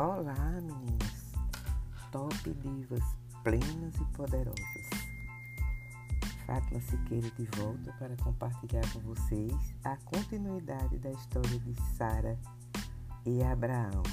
Olá, 0.00 0.60
meninas, 0.62 1.32
top 2.12 2.54
divas 2.54 3.02
plenas 3.42 3.92
e 3.96 4.04
poderosas. 4.16 4.90
Fátima 6.46 6.80
Siqueira 6.82 7.28
de 7.32 7.44
volta 7.58 7.92
para 7.98 8.16
compartilhar 8.18 8.88
com 8.92 9.00
vocês 9.00 9.52
a 9.82 9.96
continuidade 10.04 10.98
da 10.98 11.10
história 11.10 11.58
de 11.58 11.74
Sara 11.96 12.38
e 13.26 13.42
Abraão. 13.42 14.04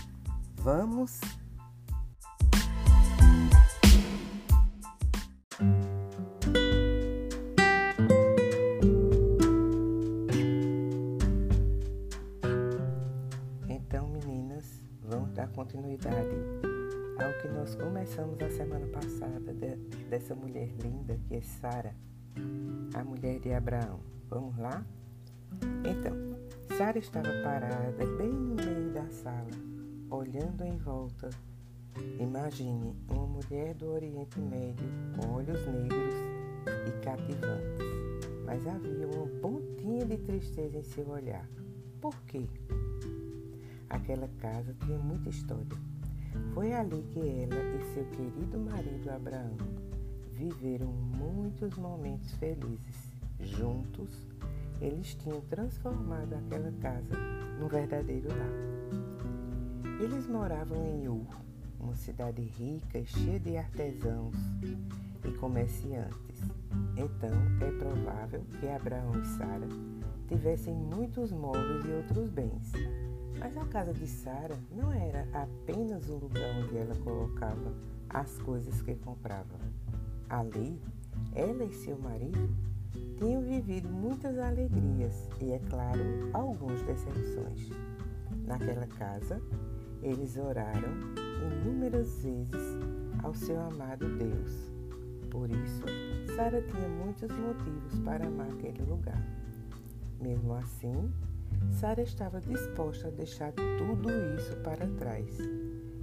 Vamos? 0.55 1.19
É 21.35 21.41
Sara, 21.41 21.93
a 22.93 23.03
mulher 23.03 23.39
de 23.41 23.51
Abraão. 23.51 23.99
Vamos 24.29 24.57
lá? 24.57 24.85
Então, 25.83 26.15
Sara 26.77 26.97
estava 26.97 27.27
parada 27.43 28.05
bem 28.17 28.31
no 28.31 28.55
meio 28.55 28.93
da 28.93 29.05
sala, 29.09 29.49
olhando 30.09 30.63
em 30.63 30.77
volta. 30.77 31.29
Imagine 32.19 32.95
uma 33.09 33.27
mulher 33.27 33.73
do 33.73 33.87
Oriente 33.87 34.39
Médio 34.39 34.85
com 35.17 35.33
olhos 35.33 35.59
negros 35.67 36.15
e 36.87 37.03
cativantes, 37.03 37.79
mas 38.45 38.65
havia 38.65 39.05
uma 39.05 39.27
pontinha 39.41 40.05
de 40.05 40.17
tristeza 40.19 40.77
em 40.77 40.83
seu 40.83 41.09
olhar. 41.09 41.49
Por 41.99 42.15
quê? 42.21 42.47
Aquela 43.89 44.29
casa 44.39 44.73
tinha 44.85 44.97
muita 44.99 45.29
história. 45.29 45.65
Foi 46.53 46.71
ali 46.71 47.03
que 47.11 47.19
ela 47.19 47.55
e 47.55 47.93
seu 47.93 48.05
querido 48.05 48.57
marido 48.57 49.09
Abraão 49.09 49.84
viveram 50.35 50.87
muitos 50.87 51.75
momentos 51.77 52.33
felizes. 52.35 53.11
Juntos, 53.39 54.27
eles 54.81 55.15
tinham 55.15 55.41
transformado 55.41 56.33
aquela 56.33 56.71
casa 56.81 57.15
num 57.59 57.67
verdadeiro 57.67 58.27
lar. 58.29 60.01
Eles 60.01 60.27
moravam 60.27 60.85
em 60.85 61.07
Ur, 61.07 61.25
uma 61.79 61.95
cidade 61.95 62.41
rica 62.41 62.99
e 62.99 63.05
cheia 63.05 63.39
de 63.39 63.57
artesãos 63.57 64.35
e 65.23 65.31
comerciantes. 65.37 66.41
Então, 66.97 67.31
é 67.65 67.71
provável 67.79 68.43
que 68.59 68.67
Abraão 68.67 69.19
e 69.21 69.25
Sara 69.37 69.67
tivessem 70.27 70.73
muitos 70.73 71.31
móveis 71.31 71.85
e 71.85 71.91
outros 71.91 72.29
bens. 72.29 72.71
Mas 73.39 73.57
a 73.57 73.65
casa 73.65 73.93
de 73.93 74.07
Sara 74.07 74.57
não 74.71 74.91
era 74.91 75.27
apenas 75.33 76.09
o 76.09 76.15
lugar 76.15 76.55
onde 76.57 76.77
ela 76.77 76.95
colocava 76.95 77.73
as 78.09 78.37
coisas 78.39 78.81
que 78.81 78.95
comprava. 78.95 79.59
Ali, 80.29 80.79
ela 81.33 81.63
e 81.63 81.73
seu 81.73 81.97
marido 81.97 82.49
tinham 83.17 83.41
vivido 83.41 83.89
muitas 83.89 84.37
alegrias 84.37 85.29
e, 85.39 85.51
é 85.51 85.59
claro, 85.69 86.01
algumas 86.33 86.81
decepções. 86.81 87.69
Naquela 88.45 88.87
casa, 88.87 89.41
eles 90.01 90.37
oraram 90.37 90.93
inúmeras 91.51 92.21
vezes 92.21 92.77
ao 93.23 93.33
seu 93.33 93.59
amado 93.59 94.07
Deus. 94.17 94.71
Por 95.29 95.49
isso, 95.49 95.83
Sara 96.35 96.61
tinha 96.61 96.87
muitos 96.87 97.29
motivos 97.31 97.99
para 98.03 98.27
amar 98.27 98.47
aquele 98.49 98.83
lugar. 98.83 99.21
Mesmo 100.21 100.53
assim, 100.53 101.11
Sara 101.71 102.01
estava 102.01 102.39
disposta 102.39 103.07
a 103.07 103.11
deixar 103.11 103.51
tudo 103.51 104.09
isso 104.37 104.55
para 104.57 104.87
trás. 104.97 105.37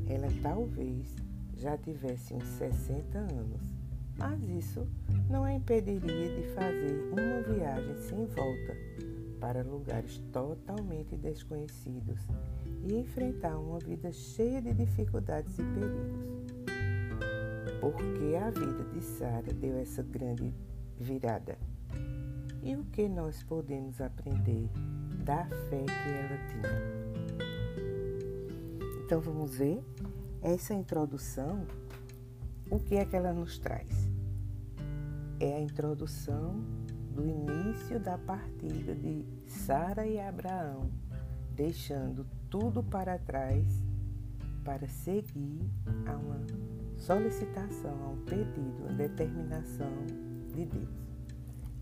Ela 0.08 0.28
talvez 0.42 1.16
já 1.56 1.76
tivesse 1.78 2.34
uns 2.34 2.44
60 2.44 3.18
anos, 3.18 3.62
mas 4.16 4.42
isso 4.48 4.86
não 5.28 5.44
a 5.44 5.52
impediria 5.52 6.36
de 6.36 6.42
fazer 6.54 7.10
uma 7.12 7.54
viagem 7.54 7.96
sem 7.96 8.26
volta 8.26 8.76
para 9.40 9.62
lugares 9.62 10.18
totalmente 10.32 11.16
desconhecidos 11.16 12.20
e 12.84 12.94
enfrentar 12.94 13.58
uma 13.58 13.78
vida 13.80 14.12
cheia 14.12 14.62
de 14.62 14.72
dificuldades 14.72 15.58
e 15.58 15.62
perigos. 15.64 16.42
Porque 17.80 18.36
a 18.36 18.50
vida 18.50 18.84
de 18.92 19.02
Sara 19.02 19.52
deu 19.52 19.76
essa 19.78 20.02
grande 20.02 20.54
virada. 20.98 21.58
E 22.62 22.76
o 22.76 22.84
que 22.84 23.08
nós 23.08 23.42
podemos 23.42 24.00
aprender 24.00 24.68
da 25.24 25.44
fé 25.46 25.84
que 25.84 26.08
ela 26.08 26.38
tinha? 26.46 27.02
Então 29.04 29.20
vamos 29.20 29.56
ver 29.56 29.82
essa 30.40 30.72
introdução, 30.72 31.66
o 32.70 32.78
que 32.78 32.94
é 32.94 33.04
que 33.04 33.16
ela 33.16 33.32
nos 33.32 33.58
traz? 33.58 34.01
É 35.42 35.56
a 35.56 35.60
introdução 35.60 36.54
do 37.12 37.26
início 37.26 37.98
da 37.98 38.16
partida 38.16 38.94
de 38.94 39.26
Sara 39.44 40.06
e 40.06 40.20
Abraão, 40.20 40.88
deixando 41.56 42.24
tudo 42.48 42.80
para 42.80 43.18
trás 43.18 43.66
para 44.64 44.86
seguir 44.86 45.68
a 46.06 46.12
uma 46.12 46.40
solicitação, 46.96 47.90
a 48.04 48.08
um 48.10 48.24
pedido, 48.24 48.86
a 48.88 48.92
determinação 48.92 49.90
de 50.54 50.64
Deus. 50.64 50.88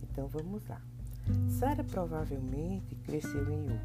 Então 0.05 0.27
vamos 0.27 0.67
lá. 0.67 0.81
Sara 1.47 1.85
provavelmente 1.85 2.95
cresceu 3.05 3.47
em 3.53 3.67
Ur. 3.67 3.81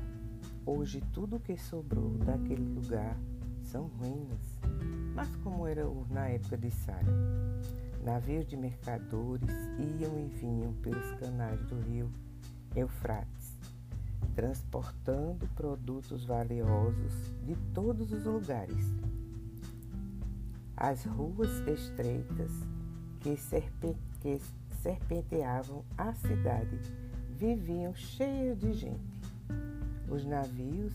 Hoje 0.65 1.03
tudo 1.11 1.35
o 1.35 1.39
que 1.41 1.57
sobrou 1.57 2.11
daquele 2.19 2.63
lugar 2.63 3.19
são 3.61 3.87
ruínas. 3.87 4.57
Mas 5.13 5.35
como 5.43 5.67
era 5.67 5.85
Ur 5.85 6.09
na 6.09 6.29
época 6.29 6.55
de 6.55 6.71
Sara? 6.71 7.11
Navios 8.05 8.45
de 8.45 8.55
mercadores 8.55 9.49
iam 9.99 10.19
e 10.19 10.27
vinham 10.27 10.71
pelos 10.73 11.11
canais 11.13 11.59
do 11.65 11.79
rio 11.79 12.07
Eufrates, 12.75 13.57
transportando 14.35 15.47
produtos 15.55 16.23
valiosos 16.23 17.13
de 17.43 17.55
todos 17.73 18.11
os 18.11 18.25
lugares. 18.25 18.93
As 20.77 21.03
ruas 21.03 21.49
estreitas 21.67 22.51
que, 23.21 23.35
serpe 23.35 23.97
que 24.21 24.39
serpenteavam 24.83 25.83
a 25.97 26.13
cidade 26.13 26.79
viviam 27.31 27.95
cheias 27.95 28.59
de 28.59 28.71
gente. 28.73 29.19
Os 30.07 30.23
navios 30.23 30.93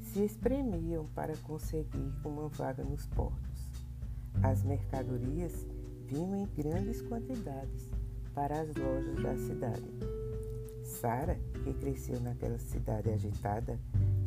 se 0.00 0.24
espremiam 0.24 1.04
para 1.14 1.36
conseguir 1.36 2.10
uma 2.24 2.48
vaga 2.48 2.82
nos 2.82 3.04
portos. 3.08 3.46
As 4.42 4.62
mercadorias 4.62 5.66
vinham 6.06 6.36
em 6.36 6.46
grandes 6.56 7.02
quantidades 7.02 7.90
para 8.34 8.60
as 8.60 8.74
lojas 8.74 9.22
da 9.22 9.36
cidade. 9.36 9.90
Sara, 10.82 11.38
que 11.64 11.72
cresceu 11.74 12.20
naquela 12.20 12.58
cidade 12.58 13.10
agitada, 13.10 13.78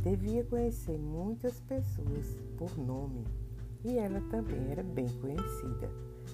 devia 0.03 0.43
conhecer 0.43 0.97
muitas 0.97 1.59
pessoas 1.61 2.37
por 2.57 2.77
nome 2.77 3.23
e 3.83 3.97
ela 3.97 4.21
também 4.29 4.71
era 4.71 4.83
bem 4.83 5.07
conhecida 5.21 5.89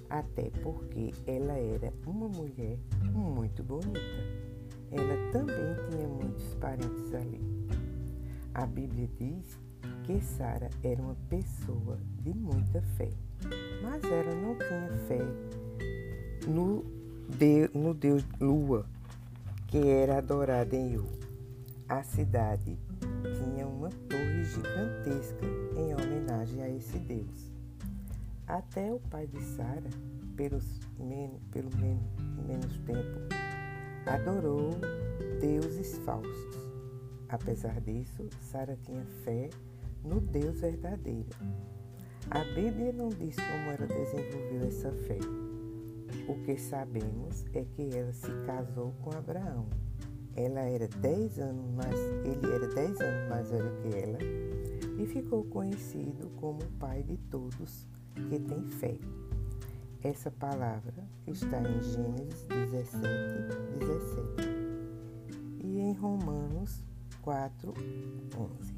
até 0.09 0.49
porque 0.61 1.13
ela 1.25 1.53
era 1.53 1.91
uma 2.05 2.27
mulher 2.27 2.77
muito 3.13 3.63
bonita. 3.63 3.99
Ela 4.91 5.31
também 5.31 5.55
tinha 5.89 6.07
muitos 6.07 6.53
parentes 6.55 7.13
ali. 7.13 7.41
A 8.53 8.65
Bíblia 8.65 9.09
diz 9.17 9.59
que 10.03 10.21
Sara 10.21 10.69
era 10.83 11.01
uma 11.01 11.15
pessoa 11.29 11.99
de 12.21 12.33
muita 12.33 12.81
fé, 12.81 13.09
mas 13.85 14.03
ela 14.03 14.33
não 14.33 14.55
tinha 14.55 14.89
fé 15.07 15.21
no, 16.47 16.83
de, 17.37 17.69
no 17.71 17.93
Deus 17.93 18.25
Lua, 18.41 18.83
que 19.67 19.77
era 19.77 20.17
adorado 20.17 20.75
em 20.75 20.93
Yu. 20.93 21.05
A 21.87 22.01
cidade 22.01 22.79
tinha 23.37 23.67
uma 23.67 23.89
torre 24.09 24.43
gigantesca 24.43 25.45
em 25.77 25.93
homenagem 25.93 26.63
a 26.63 26.69
esse 26.69 26.97
Deus. 26.97 27.51
Até 28.47 28.91
o 28.91 28.99
pai 28.99 29.27
de 29.27 29.41
Sara, 29.43 29.89
pelos 30.35 30.79
men 30.99 31.39
pelo 31.51 31.69
men 31.77 31.99
menos 32.47 32.75
tempo, 32.79 33.19
adorou 34.07 34.71
deuses 35.39 35.99
falsos. 35.99 36.55
Apesar 37.29 37.79
disso, 37.81 38.27
Sara 38.41 38.75
tinha 38.83 39.05
fé 39.23 39.49
no 40.03 40.19
Deus 40.19 40.59
verdadeiro. 40.59 41.29
A 42.31 42.43
Bíblia 42.43 42.91
não 42.91 43.09
diz 43.09 43.35
como 43.35 43.71
ela 43.71 43.87
desenvolveu 43.87 44.67
essa 44.67 44.91
fé. 44.91 45.19
O 46.27 46.43
que 46.43 46.57
sabemos 46.57 47.45
é 47.53 47.63
que 47.63 47.95
ela 47.95 48.11
se 48.13 48.31
casou 48.45 48.93
com 49.01 49.15
Abraão. 49.15 49.67
Ela 50.35 50.61
era 50.61 50.87
dez 50.87 51.39
anos 51.39 51.71
mais, 51.71 51.95
ele 52.25 52.51
era 52.51 52.67
dez 52.73 52.99
anos 52.99 53.29
mais 53.29 53.49
velho 53.49 53.71
que 53.81 53.97
ela 53.97 54.17
e 54.97 55.05
ficou 55.05 55.45
conhecido 55.45 56.29
como 56.37 56.61
o 56.63 56.71
pai 56.79 57.03
de 57.03 57.17
todos 57.29 57.87
que 58.15 58.39
tem 58.39 58.65
fé. 58.67 58.97
Essa 60.03 60.31
palavra 60.31 61.07
está 61.27 61.61
em 61.61 61.81
Gênesis 61.81 62.43
17, 62.49 63.01
17 63.79 64.55
e 65.63 65.79
em 65.79 65.93
Romanos 65.93 66.83
4, 67.21 67.73
11. 68.37 68.74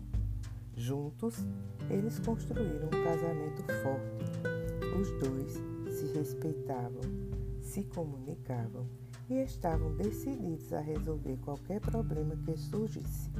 Juntos, 0.77 1.43
eles 1.89 2.19
construíram 2.19 2.85
um 2.85 3.03
casamento 3.03 3.63
forte. 3.81 4.27
Os 4.95 5.09
dois 5.19 5.53
se 5.91 6.05
respeitavam, 6.13 7.01
se 7.63 7.83
comunicavam 7.83 8.85
e 9.27 9.41
estavam 9.41 9.95
decididos 9.95 10.71
a 10.71 10.79
resolver 10.79 11.35
qualquer 11.37 11.81
problema 11.81 12.35
que 12.45 12.55
surgisse. 12.55 13.31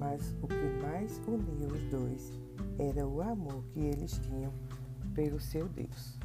Mas 0.00 0.34
o 0.42 0.48
que 0.48 0.82
mais 0.82 1.22
unia 1.28 1.68
os 1.68 1.80
dois 1.84 2.32
era 2.76 3.06
o 3.06 3.22
amor 3.22 3.62
que 3.72 3.78
eles 3.78 4.18
tinham 4.18 4.52
pelo 5.14 5.38
seu 5.38 5.68
Deus. 5.68 6.18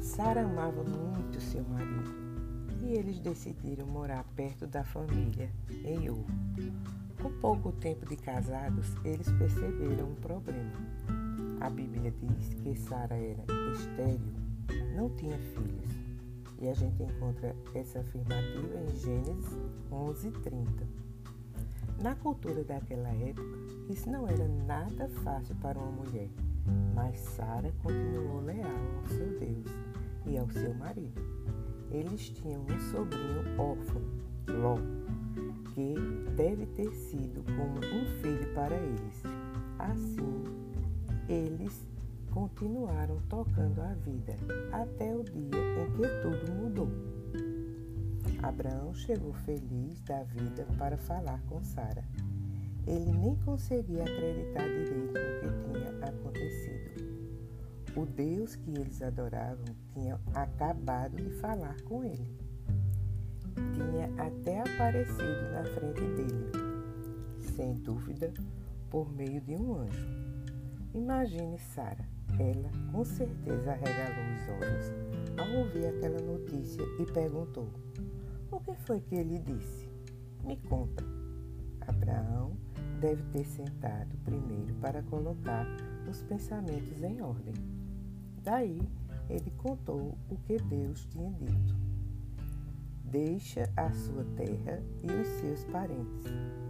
Sara 0.00 0.42
amava 0.42 0.82
muito 0.82 1.40
seu 1.40 1.62
marido 1.62 2.29
e 2.82 2.92
eles 2.92 3.18
decidiram 3.20 3.86
morar 3.86 4.24
perto 4.34 4.66
da 4.66 4.82
família, 4.82 5.50
em. 5.84 6.08
Com 7.22 7.30
pouco 7.40 7.70
tempo 7.72 8.06
de 8.06 8.16
casados, 8.16 8.94
eles 9.04 9.30
perceberam 9.32 10.10
um 10.10 10.14
problema. 10.14 10.72
A 11.60 11.68
Bíblia 11.68 12.10
diz 12.10 12.54
que 12.54 12.74
Sara 12.74 13.14
era 13.14 13.44
estéril, 13.74 14.32
não 14.96 15.10
tinha 15.10 15.36
filhos. 15.36 15.90
E 16.58 16.68
a 16.68 16.74
gente 16.74 17.02
encontra 17.02 17.54
essa 17.74 18.00
afirmativa 18.00 18.78
em 18.80 18.96
Gênesis 18.96 19.58
11:30. 19.90 20.86
Na 22.02 22.14
cultura 22.14 22.64
daquela 22.64 23.10
época, 23.10 23.58
isso 23.90 24.10
não 24.10 24.26
era 24.26 24.48
nada 24.66 25.06
fácil 25.22 25.54
para 25.56 25.78
uma 25.78 25.92
mulher, 25.92 26.30
mas 26.94 27.20
Sara 27.20 27.70
continuou 27.82 28.40
leal 28.40 28.70
ao 28.96 29.06
seu 29.08 29.38
Deus 29.38 29.66
e 30.26 30.38
ao 30.38 30.48
seu 30.50 30.74
marido. 30.74 31.29
Eles 31.90 32.28
tinham 32.30 32.62
um 32.62 32.80
sobrinho 32.92 33.42
órfão, 33.58 34.02
Ló, 34.48 34.76
que 35.74 35.94
deve 36.36 36.66
ter 36.66 36.92
sido 36.92 37.44
como 37.56 37.78
um 37.78 38.06
filho 38.20 38.54
para 38.54 38.76
eles. 38.76 39.22
Assim, 39.78 40.44
eles 41.28 41.86
continuaram 42.32 43.20
tocando 43.28 43.80
a 43.80 43.94
vida 43.94 44.36
até 44.72 45.14
o 45.14 45.22
dia 45.24 45.34
em 45.42 45.90
que 45.96 46.08
tudo 46.22 46.52
mudou. 46.52 46.88
Abraão 48.42 48.94
chegou 48.94 49.32
feliz 49.32 50.00
da 50.02 50.22
vida 50.22 50.66
para 50.78 50.96
falar 50.96 51.40
com 51.48 51.62
Sara. 51.62 52.04
Ele 52.86 53.12
nem 53.12 53.36
conseguia 53.44 54.02
acreditar 54.02 54.64
direito 54.64 55.12
no 55.12 55.40
que 55.40 55.78
tinha 55.78 56.08
acontecido. 56.08 56.90
O 57.96 58.06
Deus 58.06 58.56
que 58.56 58.70
eles 58.70 59.02
adoravam 59.02 59.74
tinha 59.92 60.20
acabado 60.34 61.16
de 61.16 61.30
falar 61.40 61.80
com 61.82 62.04
ele. 62.04 62.38
Tinha 63.74 64.06
até 64.24 64.60
aparecido 64.60 65.52
na 65.52 65.64
frente 65.64 66.00
dele, 66.00 66.50
sem 67.56 67.74
dúvida, 67.74 68.32
por 68.88 69.12
meio 69.12 69.40
de 69.40 69.54
um 69.54 69.74
anjo. 69.74 70.06
Imagine 70.94 71.58
Sara. 71.58 72.08
Ela 72.38 72.70
com 72.92 73.04
certeza 73.04 73.72
arregalou 73.72 74.34
os 74.34 74.48
olhos 74.48 74.92
ao 75.38 75.58
ouvir 75.58 75.86
aquela 75.86 76.20
notícia 76.20 76.82
e 76.98 77.06
perguntou: 77.12 77.68
O 78.50 78.60
que 78.60 78.74
foi 78.86 79.00
que 79.00 79.16
ele 79.16 79.38
disse? 79.40 79.88
Me 80.44 80.56
conta. 80.56 81.04
Abraão 81.86 82.56
deve 83.00 83.22
ter 83.32 83.44
sentado 83.44 84.16
primeiro 84.24 84.74
para 84.80 85.02
colocar 85.02 85.66
os 86.08 86.22
pensamentos 86.22 87.02
em 87.02 87.20
ordem. 87.20 87.54
Daí 88.42 88.80
ele 89.30 89.50
contou 89.58 90.14
o 90.28 90.36
que 90.46 90.56
Deus 90.58 91.06
tinha 91.10 91.30
dito. 91.32 91.74
Deixa 93.04 93.70
a 93.76 93.90
sua 93.92 94.24
terra 94.36 94.82
e 95.02 95.10
os 95.10 95.26
seus 95.40 95.64
parentes 95.64 96.26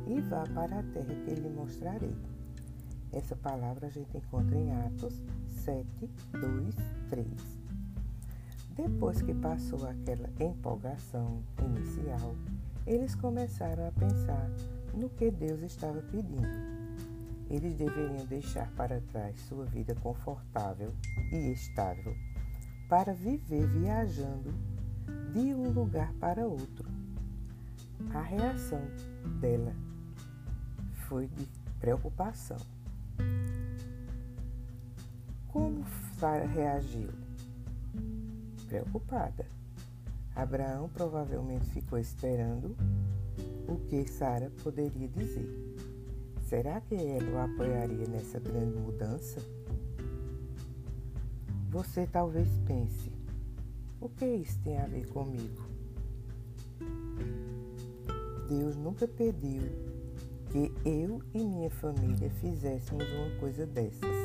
e 0.07 0.21
vá 0.21 0.45
para 0.55 0.79
a 0.79 0.83
terra 0.83 1.15
que 1.25 1.35
lhe 1.35 1.49
mostrarei. 1.49 2.15
Essa 3.13 3.35
palavra 3.35 3.89
a 3.89 3.91
gente 3.91 4.17
encontra 4.17 4.57
em 4.57 4.71
Atos 4.73 5.25
7, 5.49 5.87
2, 6.33 6.75
3. 7.09 7.27
Depois 8.77 9.21
que 9.21 9.35
passou 9.35 9.87
aquela 9.87 10.31
empolgação 10.39 11.43
inicial, 11.59 12.35
eles 12.87 13.15
começaram 13.15 13.89
a 13.89 13.93
pensar 13.93 14.49
no 14.95 15.09
que 15.11 15.31
Deus 15.31 15.61
estava 15.61 16.01
pedindo 16.03 16.81
eles 17.51 17.75
deveriam 17.75 18.25
deixar 18.27 18.71
para 18.77 19.01
trás 19.11 19.37
sua 19.49 19.65
vida 19.65 19.93
confortável 19.97 20.95
e 21.33 21.51
estável 21.51 22.15
para 22.91 23.13
viver 23.13 23.69
viajando 23.69 24.53
de 25.33 25.55
um 25.55 25.71
lugar 25.71 26.13
para 26.15 26.45
outro. 26.45 26.91
A 28.13 28.21
reação 28.21 28.83
dela 29.41 29.73
foi 31.07 31.29
de 31.29 31.49
preocupação. 31.79 32.57
Como 35.47 35.85
Sara 36.19 36.47
reagiu? 36.47 37.11
Preocupada. 38.67 39.47
Abraão 40.35 40.89
provavelmente 40.89 41.71
ficou 41.71 41.99
esperando 41.99 42.77
o 43.69 43.77
que 43.87 44.05
Sara 44.09 44.51
poderia 44.65 45.07
dizer. 45.07 45.49
Será 46.43 46.81
que 46.81 46.97
ela 46.97 47.31
o 47.31 47.39
apoiaria 47.39 48.09
nessa 48.09 48.41
grande 48.41 48.77
mudança? 48.81 49.41
Você 51.71 52.07
talvez 52.07 52.49
pense: 52.67 53.13
o 54.01 54.09
que 54.09 54.27
isso 54.27 54.59
tem 54.65 54.79
a 54.79 54.87
ver 54.87 55.07
comigo? 55.09 55.63
Deus 58.49 58.77
nunca 58.77 59.07
pediu 59.07 59.63
que 60.51 60.73
eu 60.85 61.23
e 61.33 61.45
minha 61.45 61.71
família 61.71 62.29
fizéssemos 62.41 63.07
uma 63.13 63.39
coisa 63.39 63.65
dessas, 63.65 64.17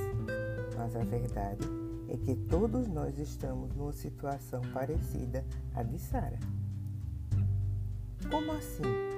mas 0.76 0.96
a 0.96 1.04
verdade 1.04 1.68
é 2.10 2.18
que 2.18 2.36
todos 2.36 2.88
nós 2.88 3.20
estamos 3.20 3.74
numa 3.76 3.94
situação 3.94 4.62
parecida 4.74 5.46
à 5.76 5.84
de 5.84 6.00
Sara. 6.00 6.40
Como 8.30 8.52
assim? 8.54 9.16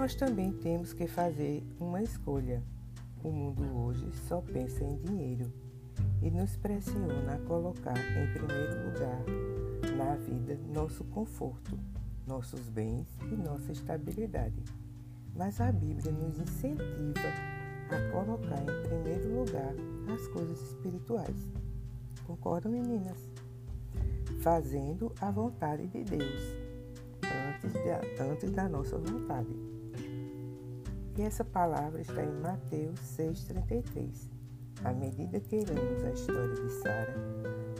nós 0.00 0.14
também 0.14 0.50
temos 0.50 0.94
que 0.94 1.06
fazer 1.06 1.62
uma 1.78 2.02
escolha. 2.02 2.62
O 3.22 3.30
mundo 3.30 3.62
hoje 3.84 4.10
só 4.26 4.40
pensa 4.40 4.82
em 4.82 4.96
dinheiro 4.96 5.52
e 6.22 6.30
nos 6.30 6.56
pressiona 6.56 7.34
a 7.34 7.38
colocar 7.38 7.96
em 7.96 8.32
primeiro 8.32 8.90
lugar 8.90 9.24
na 9.96 10.16
vida 10.16 10.58
nosso 10.72 11.04
conforto, 11.04 11.78
nossos 12.26 12.68
bens 12.68 13.06
e 13.30 13.36
nossa 13.36 13.72
estabilidade. 13.72 14.62
Mas 15.34 15.60
a 15.60 15.72
Bíblia 15.72 16.12
nos 16.12 16.38
incentiva 16.38 17.28
a 17.90 18.12
colocar 18.12 18.62
em 18.62 18.88
primeiro 18.88 19.40
lugar 19.40 19.74
as 20.12 20.26
coisas 20.28 20.60
espirituais. 20.60 21.36
Concordam, 22.26 22.72
meninas? 22.72 23.18
Fazendo 24.42 25.12
a 25.20 25.30
vontade 25.30 25.86
de 25.88 26.04
Deus 26.04 26.70
antes, 27.24 28.20
antes 28.20 28.52
da 28.52 28.68
nossa 28.68 28.96
vontade. 28.98 29.48
E 31.18 31.22
essa 31.22 31.44
palavra 31.44 32.00
está 32.00 32.22
em 32.22 32.40
Mateus 32.40 32.98
6,33. 33.00 34.39
À 34.82 34.94
medida 34.94 35.38
que 35.38 35.56
lemos 35.56 36.04
a 36.04 36.10
história 36.10 36.54
de 36.54 36.70
Sara, 36.80 37.14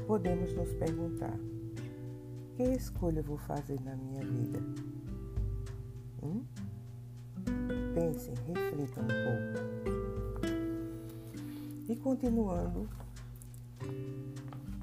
podemos 0.07 0.53
nos 0.55 0.71
perguntar: 0.75 1.35
que 2.55 2.63
escolha 2.63 3.23
vou 3.23 3.39
fazer 3.39 3.81
na 3.81 3.97
minha 3.97 4.23
vida? 4.23 4.61
Hum? 6.23 6.45
Pensem, 7.95 8.35
reflitam 8.47 9.05
um 9.05 9.07
pouco. 9.07 10.51
E 11.89 11.97
continuando, 11.97 12.87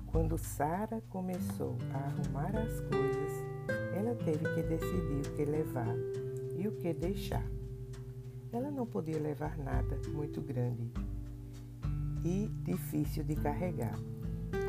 quando 0.08 0.40
Sara 0.40 1.04
começou 1.10 1.78
a 1.94 1.98
arrumar 1.98 2.50
as 2.58 2.80
coisas, 2.82 3.32
ela 3.96 4.16
teve 4.16 4.44
que 4.56 4.64
decidir 4.64 5.20
o 5.20 5.36
que 5.36 5.46
levar 5.46 5.96
e 6.58 6.68
o 6.68 6.72
que 6.78 6.92
deixar. 6.94 7.46
Ela 8.52 8.72
não 8.72 8.88
podia 8.88 9.20
levar 9.20 9.56
nada 9.60 10.00
muito 10.12 10.42
grande 10.42 10.92
e 12.24 12.50
difícil 12.64 13.24
de 13.24 13.36
carregar. 13.36 13.98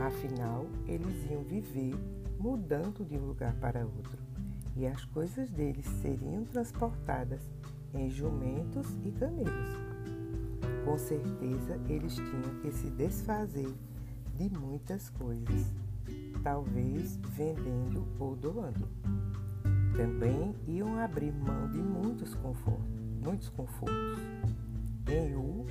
Afinal, 0.06 0.66
eles 0.86 1.30
iam 1.30 1.42
viver 1.42 1.94
mudando 2.38 3.04
de 3.04 3.16
um 3.16 3.26
lugar 3.26 3.54
para 3.54 3.84
outro 3.84 4.18
e 4.76 4.86
as 4.86 5.04
coisas 5.06 5.50
deles 5.50 5.86
seriam 6.00 6.44
transportadas 6.44 7.40
em 7.94 8.08
jumentos 8.08 8.86
e 9.04 9.10
camelos. 9.12 9.76
Com 10.84 10.96
certeza, 10.96 11.80
eles 11.88 12.14
tinham 12.14 12.60
que 12.62 12.70
se 12.72 12.90
desfazer 12.90 13.74
de 14.36 14.48
muitas 14.58 15.10
coisas, 15.10 15.74
talvez 16.42 17.16
vendendo 17.36 18.06
ou 18.18 18.36
doando. 18.36 18.88
Também 19.96 20.54
iam 20.66 20.98
abrir 20.98 21.32
mão 21.32 21.68
de 21.70 21.78
muitos 21.78 22.34
confortos 22.36 22.98
muitos 23.28 23.48
confortos. 23.50 24.18
Em 25.06 25.34
U, 25.34 25.66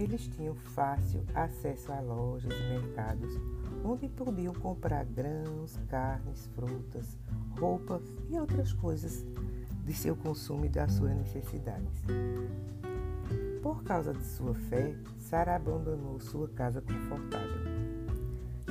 eles 0.00 0.26
tinham 0.28 0.54
fácil 0.54 1.22
acesso 1.34 1.92
a 1.92 2.00
lojas 2.00 2.52
e 2.52 2.80
mercados 2.80 3.38
onde 3.84 4.08
podiam 4.08 4.54
comprar 4.54 5.04
grãos, 5.04 5.78
carnes, 5.88 6.46
frutas, 6.54 7.18
roupas 7.58 8.02
e 8.28 8.38
outras 8.38 8.72
coisas 8.72 9.24
de 9.84 9.92
seu 9.94 10.16
consumo 10.16 10.64
e 10.64 10.68
das 10.68 10.92
suas 10.92 11.14
necessidades. 11.16 12.02
Por 13.62 13.82
causa 13.84 14.12
de 14.12 14.24
sua 14.24 14.54
fé, 14.54 14.94
Sara 15.18 15.56
abandonou 15.56 16.18
sua 16.18 16.48
casa 16.48 16.80
confortável. 16.80 17.60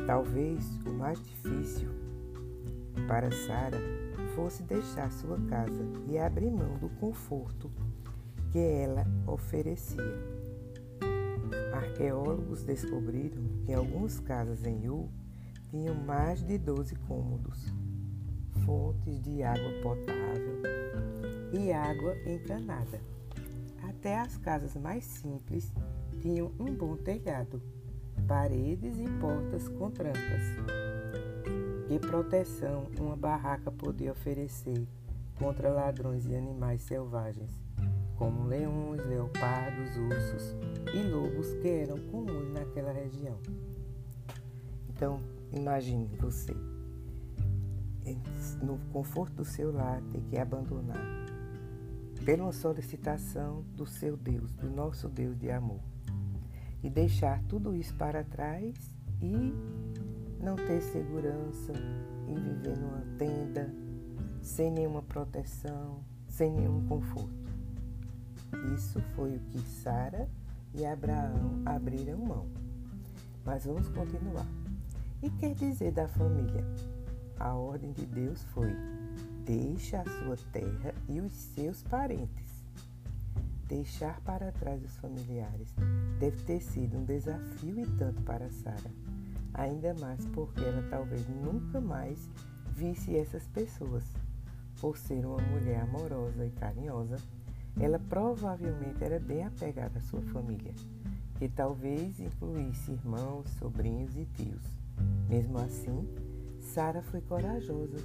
Talvez 0.06 0.66
o 0.86 0.92
mais 0.92 1.22
difícil 1.24 1.90
para 3.08 3.32
Sara 3.32 3.78
fosse 4.36 4.64
deixar 4.64 5.12
sua 5.12 5.40
casa 5.48 5.84
e 6.08 6.18
abrir 6.18 6.50
mão 6.50 6.78
do 6.78 6.90
conforto 7.00 7.72
que 8.52 8.60
ela 8.60 9.06
oferecia. 9.28 10.39
Arqueólogos 11.80 12.62
descobriram 12.62 13.42
que 13.66 13.74
algumas 13.74 14.20
casas 14.20 14.66
em 14.66 14.84
Yu 14.84 15.10
tinham 15.70 15.96
mais 15.96 16.46
de 16.46 16.58
12 16.58 16.94
cômodos, 17.08 17.74
fontes 18.66 19.22
de 19.22 19.42
água 19.42 19.72
potável 19.82 20.62
e 21.54 21.72
água 21.72 22.18
encanada. 22.26 23.00
Até 23.88 24.20
as 24.20 24.36
casas 24.36 24.76
mais 24.76 25.06
simples 25.06 25.72
tinham 26.20 26.52
um 26.60 26.76
bom 26.76 26.98
telhado, 26.98 27.62
paredes 28.28 29.00
e 29.00 29.10
portas 29.22 29.70
com 29.70 29.90
trancas. 29.90 30.44
Que 31.88 31.98
proteção 31.98 32.88
uma 33.00 33.16
barraca 33.16 33.72
podia 33.72 34.12
oferecer 34.12 34.86
contra 35.38 35.70
ladrões 35.70 36.26
e 36.26 36.36
animais 36.36 36.82
selvagens, 36.82 37.52
como 38.18 38.48
leões, 38.48 39.00
leopardos, 39.06 39.96
ursos 39.96 40.58
e 40.94 41.04
lobos 41.04 41.54
que 41.62 41.68
eram 41.68 42.00
comuns 42.12 42.52
naquela 42.54 42.92
região. 42.92 43.38
Então, 44.90 45.20
imagine 45.52 46.08
você, 46.20 46.54
no 48.62 48.78
conforto 48.92 49.36
do 49.36 49.46
seu 49.46 49.72
lar, 49.72 50.02
ter 50.12 50.22
que 50.22 50.38
abandonar 50.38 51.20
pela 52.26 52.44
uma 52.44 52.52
solicitação 52.52 53.64
do 53.76 53.86
seu 53.86 54.18
Deus, 54.18 54.52
do 54.54 54.70
nosso 54.70 55.08
Deus 55.08 55.38
de 55.38 55.50
amor. 55.50 55.80
E 56.84 56.90
deixar 56.90 57.42
tudo 57.44 57.76
isso 57.76 57.94
para 57.96 58.24
trás 58.24 58.76
e 59.22 59.54
não 60.42 60.56
ter 60.56 60.82
segurança 60.82 61.74
e 62.28 62.34
viver 62.34 62.78
numa 62.78 63.04
tenda, 63.18 63.74
sem 64.42 64.72
nenhuma 64.72 65.02
proteção, 65.02 66.04
sem 66.28 66.52
nenhum 66.52 66.86
conforto. 66.88 67.50
Isso 68.76 69.00
foi 69.16 69.36
o 69.36 69.40
que 69.40 69.60
Sara 69.60 70.30
e 70.74 70.86
Abraão 70.86 71.62
abriram 71.66 72.18
mão. 72.18 72.48
Mas 73.46 73.66
vamos 73.66 73.88
continuar. 73.90 74.48
E 75.22 75.30
quer 75.30 75.54
dizer 75.56 75.92
da 75.92 76.08
família? 76.08 76.64
A 77.40 77.54
ordem 77.54 77.92
de 77.92 78.06
Deus 78.06 78.44
foi 78.54 78.76
Deixa 79.46 80.02
a 80.02 80.06
sua 80.06 80.38
terra 80.52 80.94
e 81.08 81.20
os 81.20 81.34
seus 81.34 81.82
parentes. 81.82 82.64
Deixar 83.68 84.20
para 84.22 84.52
trás 84.52 84.84
os 84.84 84.96
familiares 84.98 85.74
deve 86.20 86.38
ter 86.44 86.62
sido 86.62 86.98
um 86.98 87.04
desafio 87.04 87.80
e 87.80 87.86
tanto 87.98 88.22
para 88.24 88.50
Sara, 88.52 88.92
ainda 89.54 89.94
mais 89.96 90.26
porque 90.28 90.64
ela 90.64 90.88
talvez 90.90 91.28
nunca 91.28 91.82
mais 91.82 92.30
visse 92.74 93.18
essas 93.18 93.48
pessoas. 93.48 94.04
Por 94.80 94.98
ser 94.98 95.26
uma 95.26 95.42
mulher 95.42 95.82
amorosa 95.82 96.46
e 96.46 96.52
carinhosa, 96.52 97.18
ela 97.80 98.00
provavelmente 98.00 99.04
era 99.04 99.20
bem 99.20 99.44
apegada 99.44 100.00
à 100.00 100.02
sua 100.02 100.22
família, 100.22 100.74
que 101.38 101.50
talvez 101.50 102.20
incluísse 102.20 102.92
irmãos, 102.92 103.50
sobrinhos 103.60 104.16
e 104.18 104.26
tios. 104.26 104.64
Mesmo 105.28 105.58
assim, 105.58 106.08
Sara 106.60 107.02
foi 107.02 107.22
corajosa 107.22 107.98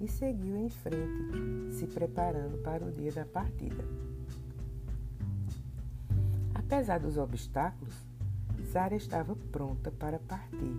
e 0.00 0.08
seguiu 0.08 0.56
em 0.56 0.68
frente, 0.68 1.74
se 1.74 1.86
preparando 1.86 2.58
para 2.62 2.84
o 2.84 2.90
dia 2.90 3.12
da 3.12 3.24
partida. 3.24 3.84
Apesar 6.54 6.98
dos 6.98 7.16
obstáculos, 7.16 7.94
Sara 8.72 8.94
estava 8.94 9.36
pronta 9.50 9.90
para 9.90 10.18
partir 10.18 10.76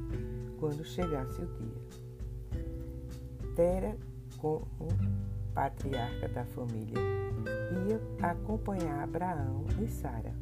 quando 0.59 0.83
chegasse 0.83 1.41
o 1.41 1.45
dia. 1.45 2.03
Tera, 3.55 3.97
como 4.37 4.67
patriarca 5.53 6.27
da 6.29 6.43
família, 6.45 6.99
ia 7.87 8.29
acompanhar 8.29 9.03
Abraão 9.03 9.65
e 9.81 9.87
Sara, 9.87 10.33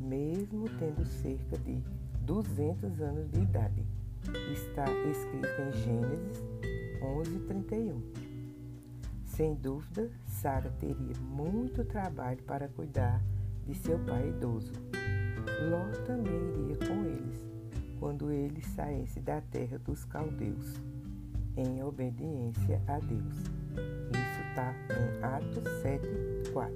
mesmo 0.00 0.68
tendo 0.78 1.04
cerca 1.04 1.58
de 1.58 1.82
200 2.22 3.00
anos 3.00 3.30
de 3.30 3.40
idade. 3.40 3.84
Está 4.52 4.84
escrito 5.10 5.62
em 5.62 5.72
Gênesis 5.72 6.44
11:31. 7.00 8.02
Sem 9.24 9.54
dúvida, 9.54 10.10
Sara 10.26 10.70
teria 10.80 11.16
muito 11.20 11.84
trabalho 11.84 12.42
para 12.42 12.68
cuidar 12.68 13.22
de 13.66 13.74
seu 13.74 13.98
pai 14.00 14.28
idoso. 14.28 14.72
Ló 15.70 15.90
também 16.06 16.34
iria 16.34 16.76
com 16.76 17.04
eles, 17.04 17.46
quando 17.98 18.30
eles 18.30 18.66
saíssem 18.66 19.22
da 19.22 19.40
terra 19.40 19.78
dos 19.78 20.04
caldeus, 20.04 20.80
em 21.56 21.82
obediência 21.82 22.82
a 22.86 22.98
Deus. 22.98 24.17
Está 24.58 24.74
em 24.92 25.22
Atos 25.22 25.72
7, 25.82 26.50
4. 26.52 26.74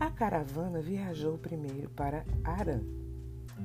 A 0.00 0.10
caravana 0.10 0.80
viajou 0.80 1.36
primeiro 1.36 1.90
para 1.90 2.24
Arã, 2.42 2.80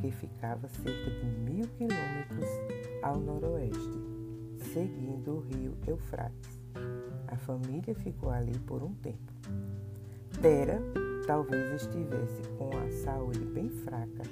que 0.02 0.12
ficava 0.12 0.68
cerca 0.68 1.10
de 1.10 1.26
mil 1.26 1.66
quilômetros 1.78 2.50
ao 3.02 3.18
noroeste 3.18 4.18
seguindo 4.74 5.36
o 5.36 5.40
rio 5.40 5.78
Eufrates. 5.88 6.60
A 7.30 7.38
família 7.38 7.96
ficou 7.96 8.30
ali 8.30 8.60
por 8.60 8.84
um 8.84 8.94
tempo. 8.96 9.32
Tera 10.42 10.82
talvez 11.26 11.82
estivesse 11.82 12.42
com 12.58 12.70
a 12.78 12.92
saúde 13.06 13.46
bem 13.46 13.70
fraca 13.70 14.24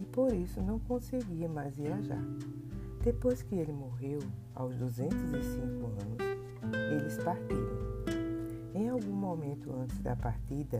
e 0.00 0.04
por 0.06 0.32
isso 0.32 0.62
não 0.62 0.78
conseguia 0.78 1.46
mais 1.46 1.76
viajar. 1.76 2.24
Depois 3.02 3.42
que 3.42 3.54
ele 3.54 3.72
morreu, 3.72 4.20
aos 4.54 4.74
205 4.76 5.86
anos, 5.86 6.23
eles 6.74 7.16
partiram. 7.18 7.84
Em 8.74 8.88
algum 8.88 9.12
momento 9.12 9.72
antes 9.72 9.98
da 10.00 10.16
partida, 10.16 10.78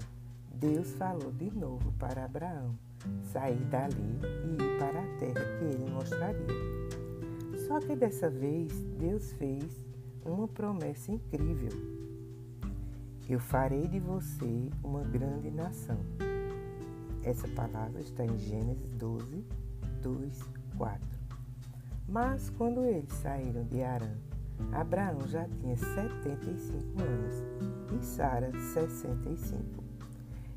Deus 0.53 0.93
falou 0.95 1.33
de 1.33 1.51
novo 1.51 1.93
para 1.99 2.25
Abraão 2.25 2.75
sair 3.33 3.65
dali 3.67 4.19
e 4.45 4.63
ir 4.63 4.79
para 4.79 5.01
a 5.01 5.19
terra 5.19 5.45
que 5.59 5.65
ele 5.65 5.91
mostraria. 5.91 6.47
Só 7.67 7.81
que 7.81 7.95
dessa 7.97 8.31
vez 8.31 8.73
Deus 8.99 9.33
fez 9.33 9.65
uma 10.25 10.49
promessa 10.49 11.13
incrível. 11.13 11.71
Eu 13.29 13.41
farei 13.41 13.89
de 13.89 13.99
você 13.99 14.71
uma 14.83 15.03
grande 15.03 15.51
nação. 15.51 15.99
Essa 17.23 17.49
palavra 17.49 18.01
está 18.01 18.25
em 18.25 18.39
Gênesis 18.39 18.93
12, 18.95 19.45
2, 20.03 20.43
4. 20.77 21.01
Mas 22.07 22.51
quando 22.51 22.85
eles 22.85 23.13
saíram 23.15 23.65
de 23.65 23.83
Arã, 23.83 24.15
Abraão 24.73 25.27
já 25.27 25.47
tinha 25.61 25.77
75 25.77 27.03
anos 27.03 27.43
e 27.93 28.05
Sara 28.05 28.51
65. 28.53 29.63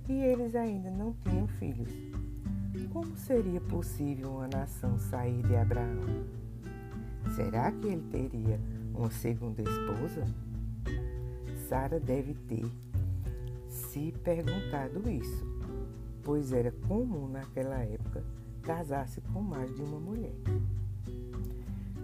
E 0.09 0.13
eles 0.13 0.55
ainda 0.55 0.89
não 0.89 1.13
tinham 1.23 1.47
filhos. 1.47 1.91
Como 2.91 3.15
seria 3.17 3.59
possível 3.61 4.31
uma 4.31 4.47
nação 4.47 4.97
sair 4.97 5.41
de 5.43 5.55
Abraão? 5.55 6.25
Será 7.35 7.71
que 7.71 7.87
ele 7.87 8.03
teria 8.11 8.59
uma 8.93 9.11
segunda 9.11 9.61
esposa? 9.61 10.25
Sara 11.67 11.99
deve 11.99 12.33
ter 12.33 12.65
se 13.67 14.13
perguntado 14.23 15.07
isso, 15.09 15.45
pois 16.23 16.51
era 16.51 16.71
comum 16.87 17.27
naquela 17.27 17.77
época 17.79 18.23
casar-se 18.63 19.21
com 19.21 19.41
mais 19.41 19.73
de 19.75 19.81
uma 19.81 19.99
mulher. 19.99 20.35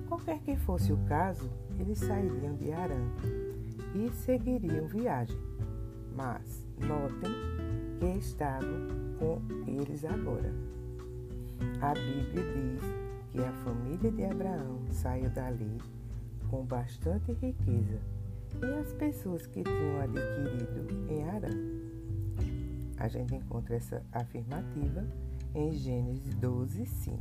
Qualquer 0.07 0.39
que 0.39 0.55
fosse 0.55 0.93
o 0.93 0.97
caso, 1.05 1.49
eles 1.79 1.99
sairiam 1.99 2.55
de 2.55 2.71
Arã 2.71 3.01
e 3.95 4.11
seguiriam 4.11 4.87
viagem. 4.87 5.37
Mas 6.15 6.65
notem 6.77 7.31
que 7.99 8.17
estavam 8.19 8.87
com 9.19 9.41
eles 9.67 10.05
agora. 10.05 10.53
A 11.81 11.93
Bíblia 11.93 12.43
diz 12.53 12.81
que 13.31 13.39
a 13.39 13.51
família 13.63 14.11
de 14.11 14.23
Abraão 14.25 14.79
saiu 14.91 15.29
dali 15.29 15.77
com 16.49 16.63
bastante 16.65 17.31
riqueza 17.33 17.99
e 18.61 18.79
as 18.79 18.93
pessoas 18.93 19.47
que 19.47 19.63
tinham 19.63 20.01
adquirido 20.01 21.09
em 21.09 21.23
Arã. 21.23 21.49
A 22.97 23.07
gente 23.07 23.35
encontra 23.35 23.75
essa 23.75 24.03
afirmativa 24.11 25.05
em 25.55 25.71
Gênesis 25.71 26.33
12, 26.35 26.85
5. 26.85 27.17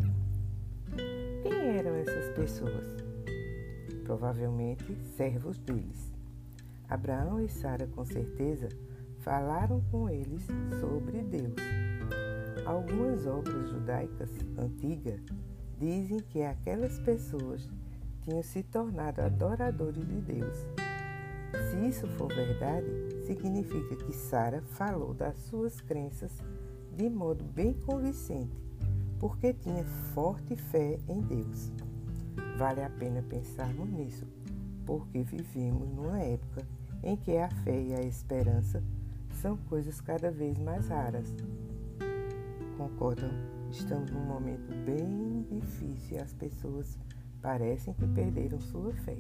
Quem 1.42 1.52
eram 1.52 1.94
essas 1.96 2.28
pessoas? 2.36 3.01
Provavelmente 4.04 4.94
servos 5.16 5.58
deles. 5.58 6.12
Abraão 6.88 7.40
e 7.40 7.48
Sara, 7.48 7.86
com 7.86 8.04
certeza, 8.04 8.68
falaram 9.20 9.80
com 9.90 10.08
eles 10.08 10.46
sobre 10.80 11.22
Deus. 11.22 11.54
Algumas 12.66 13.26
obras 13.26 13.70
judaicas 13.70 14.30
antigas 14.58 15.20
Dizem 15.82 16.20
que 16.20 16.40
aquelas 16.40 16.96
pessoas 17.00 17.68
tinham 18.22 18.40
se 18.40 18.62
tornado 18.62 19.20
adoradores 19.20 20.06
de 20.06 20.20
Deus. 20.20 20.56
Se 21.68 21.88
isso 21.88 22.06
for 22.16 22.28
verdade, 22.28 22.86
significa 23.26 23.96
que 23.96 24.12
Sara 24.12 24.62
falou 24.62 25.12
das 25.12 25.36
suas 25.36 25.80
crenças 25.80 26.30
de 26.96 27.10
modo 27.10 27.42
bem 27.42 27.74
convincente, 27.84 28.56
porque 29.18 29.52
tinha 29.52 29.84
forte 30.14 30.54
fé 30.54 31.00
em 31.08 31.20
Deus. 31.22 31.72
Vale 32.56 32.82
a 32.82 32.90
pena 32.90 33.22
pensarmos 33.22 33.88
nisso, 33.88 34.26
porque 34.84 35.22
vivemos 35.22 35.88
numa 35.88 36.18
época 36.18 36.66
em 37.02 37.16
que 37.16 37.36
a 37.36 37.48
fé 37.48 37.80
e 37.80 37.94
a 37.94 38.02
esperança 38.02 38.82
são 39.40 39.56
coisas 39.56 40.00
cada 40.00 40.30
vez 40.30 40.58
mais 40.58 40.88
raras. 40.88 41.34
Concordam? 42.76 43.30
Estamos 43.70 44.10
num 44.10 44.26
momento 44.26 44.70
bem 44.84 45.46
difícil 45.50 46.18
e 46.18 46.20
as 46.20 46.32
pessoas 46.34 46.98
parecem 47.40 47.94
que 47.94 48.06
perderam 48.06 48.60
sua 48.60 48.92
fé. 48.92 49.16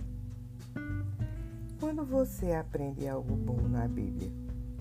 Quando 1.80 2.04
você 2.04 2.52
aprende 2.52 3.08
algo 3.08 3.34
bom 3.34 3.66
na 3.68 3.88
Bíblia, 3.88 4.30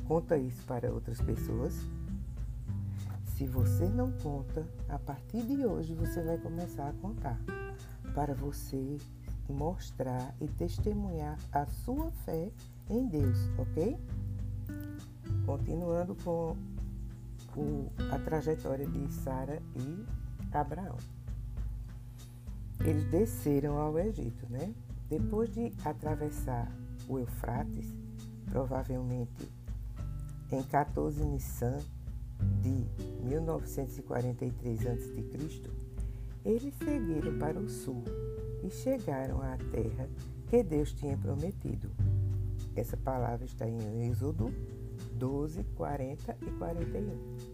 conta 0.06 0.38
isso 0.38 0.64
para 0.66 0.92
outras 0.92 1.22
pessoas? 1.22 1.74
Se 3.36 3.48
você 3.48 3.88
não 3.88 4.12
conta, 4.12 4.68
a 4.90 5.00
partir 5.00 5.42
de 5.44 5.66
hoje 5.66 5.96
você 5.96 6.22
vai 6.22 6.38
começar 6.38 6.90
a 6.90 6.94
contar 6.94 7.40
para 8.14 8.34
você 8.34 8.98
mostrar 9.50 10.34
e 10.40 10.48
testemunhar 10.48 11.38
a 11.52 11.66
sua 11.66 12.12
fé 12.26 12.50
em 12.90 13.08
Deus, 13.08 13.38
ok? 13.58 13.98
Continuando 15.46 16.16
com 16.24 16.56
o, 17.56 17.92
a 18.12 18.20
trajetória 18.20 18.88
de 18.88 19.12
Sara 19.12 19.62
e 19.76 20.06
Abraão. 20.54 20.98
Eles 22.80 23.06
desceram 23.06 23.78
ao 23.78 23.98
Egito, 24.00 24.48
né? 24.50 24.74
Depois 25.10 25.52
de 25.52 25.72
atravessar 25.84 26.72
o 27.08 27.20
Eufrates, 27.20 27.94
provavelmente 28.46 29.48
em 30.52 30.64
14 30.64 31.24
Nissan 31.26 31.78
de 32.62 32.86
1943 33.26 34.88
a.C., 34.88 35.81
eles 36.44 36.74
seguiram 36.76 37.38
para 37.38 37.60
o 37.60 37.70
sul 37.70 38.04
e 38.64 38.70
chegaram 38.70 39.42
à 39.42 39.58
terra 39.72 40.10
que 40.48 40.64
Deus 40.64 40.92
tinha 40.94 41.18
prometido. 41.18 41.90
Essa 42.76 42.98
palavra 42.98 43.46
está 43.46 43.68
em 43.68 44.10
Êxodo 44.10 44.54
12, 45.14 45.64
40 45.76 46.38
e 46.42 46.52
41. 46.52 47.52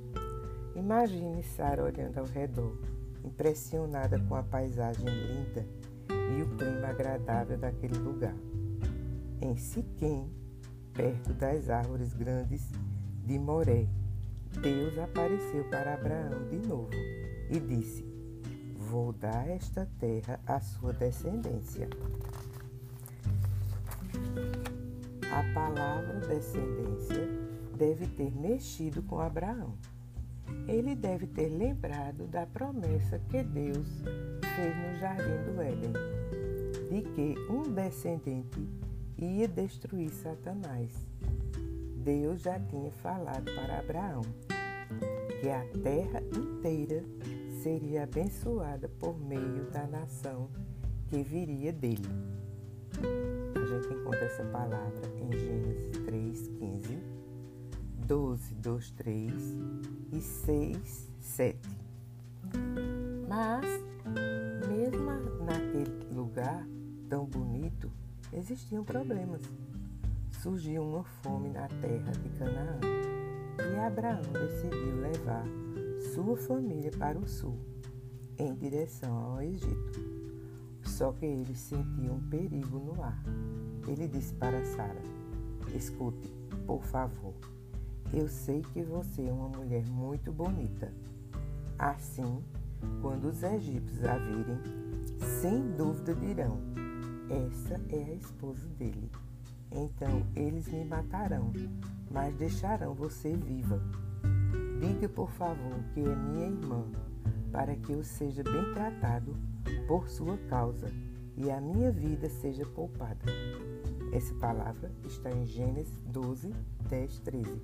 Imagine 0.75 1.43
Sara 1.43 1.83
olhando 1.83 2.17
ao 2.19 2.25
redor, 2.25 2.77
impressionada 3.23 4.19
com 4.19 4.35
a 4.35 4.43
paisagem 4.43 5.05
linda 5.05 5.65
e 6.09 6.41
o 6.41 6.55
clima 6.55 6.87
agradável 6.87 7.57
daquele 7.57 7.97
lugar. 7.97 8.35
Em 9.41 9.57
Siquém, 9.57 10.29
perto 10.93 11.33
das 11.33 11.69
árvores 11.69 12.13
grandes 12.13 12.69
de 13.25 13.37
Moré, 13.37 13.87
Deus 14.61 14.97
apareceu 14.97 15.63
para 15.69 15.95
Abraão 15.95 16.47
de 16.49 16.67
novo 16.67 16.89
e 17.49 17.59
disse: 17.59 18.06
Vou 18.89 19.11
dar 19.11 19.49
esta 19.49 19.85
terra 19.99 20.39
à 20.47 20.61
sua 20.61 20.93
descendência. 20.93 21.89
A 25.29 25.53
palavra 25.53 26.21
descendência 26.21 27.27
deve 27.75 28.07
ter 28.07 28.33
mexido 28.33 29.01
com 29.03 29.19
Abraão. 29.19 29.73
Ele 30.69 30.95
deve 30.95 31.27
ter 31.27 31.49
lembrado 31.49 32.27
da 32.27 32.45
promessa 32.45 33.19
que 33.29 33.43
Deus 33.43 33.87
fez 34.55 34.77
no 34.77 34.99
jardim 34.99 35.51
do 35.51 35.61
Éden, 35.61 35.93
de 36.89 37.01
que 37.11 37.35
um 37.51 37.63
descendente 37.63 38.65
ia 39.17 39.49
destruir 39.49 40.11
Satanás. 40.11 40.93
Deus 42.05 42.41
já 42.41 42.57
tinha 42.57 42.91
falado 42.91 43.53
para 43.53 43.79
Abraão 43.79 44.21
que 45.41 45.49
a 45.49 45.65
terra 45.83 46.23
inteira 46.33 47.03
seria 47.67 48.03
abençoada 48.03 48.87
por 48.87 49.19
meio 49.19 49.69
da 49.71 49.85
nação 49.85 50.49
que 51.09 51.21
viria 51.21 51.73
dele. 51.73 52.07
A 53.53 53.65
gente 53.65 53.93
encontra 53.93 54.23
essa 54.23 54.45
palavra 54.45 55.05
em 55.19 55.37
Gênesis 55.37 55.91
3, 56.05 56.47
15, 56.47 57.03
12, 58.07 58.55
2, 58.55 58.91
3 58.91 59.33
e 60.13 60.21
6, 60.21 61.11
7. 61.19 61.59
Mas, 63.27 63.65
mesmo 64.69 65.11
naquele 65.43 66.15
lugar 66.15 66.65
tão 67.09 67.25
bonito, 67.25 67.91
existiam 68.31 68.85
problemas. 68.85 69.41
Surgiu 70.41 70.83
uma 70.83 71.03
fome 71.03 71.49
na 71.49 71.67
terra 71.67 72.13
de 72.13 72.29
Canaã 72.39 72.79
e 73.59 73.77
Abraão 73.77 74.21
decidiu 74.31 75.01
levar 75.01 75.66
sua 75.99 76.37
família 76.37 76.91
para 76.91 77.17
o 77.17 77.27
sul, 77.27 77.57
em 78.37 78.53
direção 78.55 79.15
ao 79.15 79.41
Egito. 79.41 80.17
Só 80.83 81.11
que 81.11 81.25
ele 81.25 81.55
sentiu 81.55 82.13
um 82.13 82.29
perigo 82.29 82.79
no 82.79 83.03
ar. 83.03 83.23
Ele 83.87 84.07
disse 84.07 84.33
para 84.33 84.63
Sara: 84.63 85.01
Escute, 85.75 86.33
por 86.65 86.83
favor, 86.83 87.33
eu 88.13 88.27
sei 88.27 88.61
que 88.73 88.81
você 88.83 89.25
é 89.27 89.31
uma 89.31 89.49
mulher 89.49 89.85
muito 89.87 90.31
bonita. 90.31 90.93
Assim, 91.77 92.43
quando 93.01 93.25
os 93.25 93.43
egípcios 93.43 94.03
a 94.05 94.17
virem, 94.17 94.59
sem 95.41 95.71
dúvida 95.71 96.15
dirão: 96.15 96.59
Essa 97.29 97.81
é 97.89 98.11
a 98.11 98.13
esposa 98.15 98.65
dele. 98.77 99.11
Então 99.71 100.25
eles 100.35 100.67
me 100.67 100.85
matarão, 100.85 101.51
mas 102.09 102.35
deixarão 102.35 102.93
você 102.93 103.35
viva. 103.35 103.81
Diga, 104.79 105.09
por 105.09 105.31
favor, 105.31 105.79
que 105.93 106.01
é 106.01 106.15
minha 106.15 106.47
irmã, 106.47 106.85
para 107.51 107.75
que 107.75 107.91
eu 107.93 108.03
seja 108.03 108.43
bem 108.43 108.73
tratado 108.73 109.35
por 109.87 110.07
sua 110.07 110.37
causa 110.49 110.87
e 111.35 111.49
a 111.49 111.59
minha 111.59 111.91
vida 111.91 112.29
seja 112.29 112.65
poupada. 112.65 113.25
Essa 114.13 114.33
palavra 114.35 114.91
está 115.05 115.31
em 115.31 115.45
Gênesis 115.45 116.01
12, 116.05 116.53
10, 116.89 117.19
13. 117.19 117.61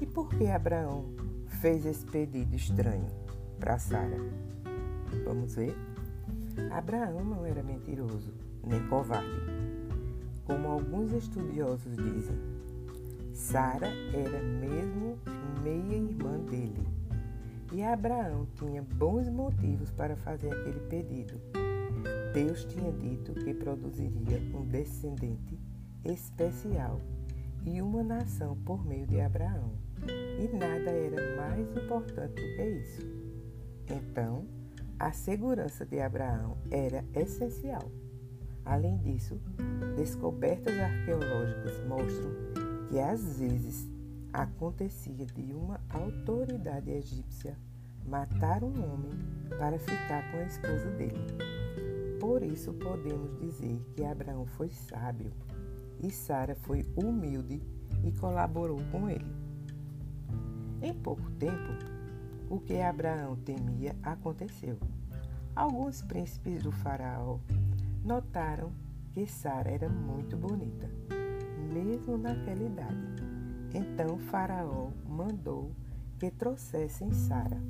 E 0.00 0.06
por 0.06 0.28
que 0.28 0.46
Abraão 0.46 1.06
fez 1.60 1.84
esse 1.84 2.04
pedido 2.06 2.54
estranho 2.54 3.08
para 3.58 3.78
Sara? 3.78 4.18
Vamos 5.24 5.54
ver? 5.54 5.76
Abraão 6.70 7.24
não 7.24 7.44
era 7.44 7.62
mentiroso 7.62 8.32
nem 8.66 8.86
covarde. 8.88 9.28
Como 10.44 10.68
alguns 10.68 11.12
estudiosos 11.12 11.96
dizem, 11.96 12.36
Sara 13.32 13.88
era 14.12 14.42
mesmo 14.42 15.18
meia-irmã 15.62 16.38
dele. 16.40 16.86
E 17.72 17.82
Abraão 17.82 18.46
tinha 18.56 18.82
bons 18.82 19.28
motivos 19.28 19.90
para 19.92 20.16
fazer 20.16 20.52
aquele 20.52 20.80
pedido. 20.88 21.40
Deus 22.34 22.64
tinha 22.64 22.92
dito 22.92 23.32
que 23.32 23.54
produziria 23.54 24.38
um 24.54 24.64
descendente 24.66 25.58
especial 26.04 27.00
e 27.64 27.80
uma 27.80 28.02
nação 28.02 28.56
por 28.64 28.84
meio 28.84 29.06
de 29.06 29.20
Abraão. 29.20 29.72
E 30.06 30.56
nada 30.56 30.90
era 30.90 31.36
mais 31.36 31.70
importante 31.76 32.34
do 32.34 32.56
que 32.56 32.64
isso. 32.64 33.02
Então, 33.88 34.44
a 34.98 35.12
segurança 35.12 35.86
de 35.86 36.00
Abraão 36.00 36.56
era 36.70 37.04
essencial. 37.14 37.90
Além 38.64 38.98
disso, 38.98 39.40
descobertas 39.96 40.78
arqueológicas 40.78 41.86
mostram 41.88 42.30
que 42.88 42.98
às 42.98 43.38
vezes 43.38 43.91
acontecia 44.32 45.26
de 45.26 45.52
uma 45.52 45.80
autoridade 45.90 46.90
egípcia 46.90 47.56
matar 48.06 48.64
um 48.64 48.72
homem 48.92 49.12
para 49.58 49.78
ficar 49.78 50.30
com 50.30 50.38
a 50.38 50.44
esposa 50.44 50.90
dele. 50.92 51.18
Por 52.18 52.42
isso 52.42 52.72
podemos 52.74 53.38
dizer 53.38 53.78
que 53.94 54.04
Abraão 54.04 54.46
foi 54.46 54.70
sábio 54.70 55.32
e 56.02 56.10
Sara 56.10 56.54
foi 56.54 56.84
humilde 56.96 57.62
e 58.04 58.12
colaborou 58.12 58.80
com 58.90 59.08
ele. 59.08 59.26
Em 60.80 60.94
pouco 60.94 61.30
tempo, 61.32 61.72
o 62.48 62.58
que 62.58 62.80
Abraão 62.80 63.36
temia 63.36 63.94
aconteceu. 64.02 64.78
Alguns 65.54 66.02
príncipes 66.02 66.62
do 66.62 66.72
faraó 66.72 67.38
notaram 68.04 68.72
que 69.12 69.26
Sara 69.26 69.70
era 69.70 69.88
muito 69.88 70.36
bonita, 70.36 70.90
mesmo 71.72 72.16
naquela 72.16 72.62
idade. 72.62 73.31
Então 73.74 74.18
Faraó 74.18 74.90
mandou 75.08 75.70
que 76.18 76.30
trouxessem 76.30 77.10
Sara. 77.12 77.60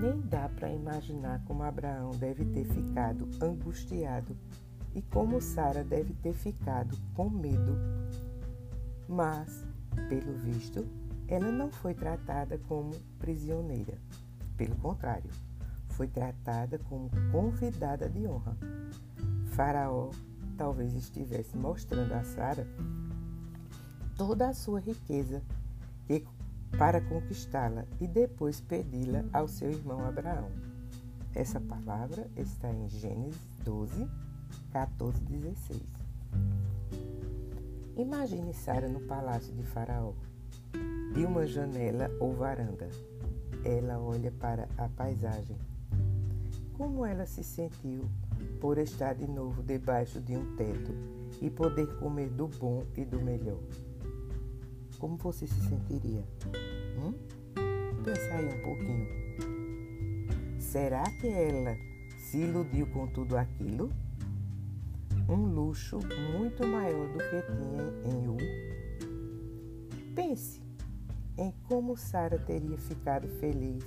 Nem 0.00 0.20
dá 0.22 0.48
para 0.48 0.70
imaginar 0.70 1.42
como 1.44 1.62
Abraão 1.62 2.10
deve 2.12 2.44
ter 2.46 2.64
ficado 2.64 3.28
angustiado 3.42 4.36
e 4.94 5.02
como 5.02 5.40
Sara 5.40 5.84
deve 5.84 6.14
ter 6.14 6.32
ficado 6.32 6.96
com 7.14 7.28
medo. 7.28 7.76
Mas, 9.08 9.66
pelo 10.08 10.38
visto, 10.38 10.86
ela 11.28 11.50
não 11.50 11.70
foi 11.70 11.94
tratada 11.94 12.58
como 12.68 12.92
prisioneira. 13.18 13.98
Pelo 14.56 14.76
contrário, 14.76 15.30
foi 15.88 16.06
tratada 16.06 16.78
como 16.88 17.10
convidada 17.30 18.08
de 18.08 18.26
honra. 18.26 18.56
Faraó 19.48 20.10
talvez 20.56 20.94
estivesse 20.94 21.56
mostrando 21.56 22.12
a 22.12 22.24
Sara 22.24 22.66
toda 24.16 24.48
a 24.48 24.54
sua 24.54 24.80
riqueza 24.80 25.42
e, 26.08 26.24
para 26.78 27.00
conquistá-la 27.00 27.84
e 28.00 28.06
depois 28.06 28.60
pedi-la 28.60 29.24
ao 29.32 29.48
seu 29.48 29.70
irmão 29.70 30.04
Abraão. 30.04 30.50
Essa 31.34 31.60
palavra 31.60 32.28
está 32.36 32.70
em 32.70 32.88
Gênesis 32.88 33.40
12, 33.64 34.08
14 34.72 35.20
e 35.20 35.36
16. 35.36 35.82
Imagine 37.96 38.52
Sara 38.52 38.88
no 38.88 39.00
palácio 39.00 39.52
de 39.54 39.62
Faraó, 39.62 40.12
de 41.12 41.24
uma 41.24 41.46
janela 41.46 42.10
ou 42.20 42.34
varanda. 42.34 42.88
Ela 43.64 43.98
olha 43.98 44.30
para 44.32 44.68
a 44.76 44.88
paisagem. 44.88 45.56
Como 46.76 47.06
ela 47.06 47.24
se 47.24 47.42
sentiu 47.42 48.08
por 48.60 48.78
estar 48.78 49.14
de 49.14 49.28
novo 49.28 49.62
debaixo 49.62 50.20
de 50.20 50.36
um 50.36 50.56
teto 50.56 50.92
e 51.40 51.48
poder 51.48 51.86
comer 51.98 52.28
do 52.30 52.48
bom 52.48 52.84
e 52.96 53.04
do 53.04 53.20
melhor? 53.20 53.60
Como 55.04 55.18
você 55.18 55.46
se 55.46 55.60
sentiria? 55.68 56.24
Hum? 56.96 57.12
Aí 58.32 58.46
um 58.46 58.62
pouquinho. 58.62 59.06
Será 60.58 61.04
que 61.20 61.28
ela 61.28 61.76
se 62.16 62.38
iludiu 62.38 62.86
com 62.86 63.06
tudo 63.08 63.36
aquilo? 63.36 63.92
Um 65.28 65.44
luxo 65.44 65.98
muito 66.32 66.66
maior 66.66 67.06
do 67.08 67.18
que 67.18 67.42
tinha 67.52 68.16
em 68.16 68.28
U. 68.30 68.38
Pense 70.14 70.62
em 71.36 71.52
como 71.68 71.98
Sara 71.98 72.38
teria 72.38 72.78
ficado 72.78 73.28
feliz 73.28 73.84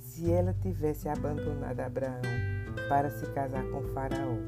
se 0.00 0.28
ela 0.28 0.52
tivesse 0.54 1.08
abandonado 1.08 1.78
Abraão 1.78 2.20
para 2.88 3.10
se 3.10 3.24
casar 3.26 3.62
com 3.70 3.80
Faraó. 3.94 4.38